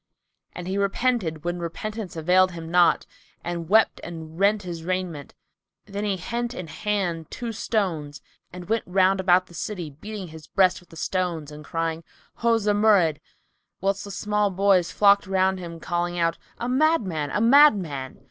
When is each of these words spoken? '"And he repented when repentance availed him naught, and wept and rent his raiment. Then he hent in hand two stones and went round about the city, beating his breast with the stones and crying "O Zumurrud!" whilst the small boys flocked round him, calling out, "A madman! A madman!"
'"And 0.55 0.67
he 0.67 0.79
repented 0.79 1.43
when 1.43 1.59
repentance 1.59 2.15
availed 2.15 2.53
him 2.53 2.71
naught, 2.71 3.05
and 3.43 3.69
wept 3.69 4.01
and 4.03 4.39
rent 4.39 4.63
his 4.63 4.83
raiment. 4.83 5.35
Then 5.85 6.03
he 6.03 6.17
hent 6.17 6.55
in 6.55 6.65
hand 6.65 7.29
two 7.29 7.51
stones 7.51 8.19
and 8.51 8.67
went 8.67 8.81
round 8.87 9.19
about 9.19 9.45
the 9.45 9.53
city, 9.53 9.91
beating 9.91 10.29
his 10.29 10.47
breast 10.47 10.79
with 10.79 10.89
the 10.89 10.95
stones 10.95 11.51
and 11.51 11.63
crying 11.63 12.03
"O 12.43 12.57
Zumurrud!" 12.57 13.19
whilst 13.79 14.03
the 14.03 14.09
small 14.09 14.49
boys 14.49 14.91
flocked 14.91 15.27
round 15.27 15.59
him, 15.59 15.79
calling 15.79 16.17
out, 16.17 16.39
"A 16.57 16.67
madman! 16.67 17.29
A 17.29 17.39
madman!" 17.39 18.19